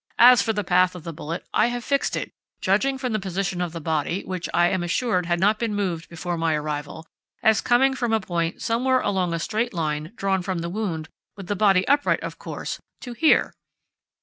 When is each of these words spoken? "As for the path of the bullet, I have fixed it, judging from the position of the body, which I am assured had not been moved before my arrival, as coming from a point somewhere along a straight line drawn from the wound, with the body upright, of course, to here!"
"As 0.17 0.41
for 0.41 0.51
the 0.51 0.63
path 0.63 0.95
of 0.95 1.03
the 1.03 1.13
bullet, 1.13 1.45
I 1.53 1.67
have 1.67 1.83
fixed 1.83 2.15
it, 2.15 2.31
judging 2.59 2.97
from 2.97 3.13
the 3.13 3.19
position 3.19 3.61
of 3.61 3.71
the 3.71 3.79
body, 3.79 4.23
which 4.23 4.49
I 4.51 4.67
am 4.69 4.81
assured 4.81 5.27
had 5.27 5.39
not 5.39 5.59
been 5.59 5.75
moved 5.75 6.09
before 6.09 6.39
my 6.39 6.55
arrival, 6.55 7.05
as 7.43 7.61
coming 7.61 7.93
from 7.93 8.11
a 8.11 8.19
point 8.19 8.63
somewhere 8.63 9.01
along 9.01 9.31
a 9.31 9.37
straight 9.37 9.75
line 9.75 10.11
drawn 10.15 10.41
from 10.41 10.57
the 10.61 10.69
wound, 10.69 11.07
with 11.37 11.45
the 11.45 11.55
body 11.55 11.87
upright, 11.87 12.21
of 12.21 12.39
course, 12.39 12.79
to 13.01 13.13
here!" 13.13 13.53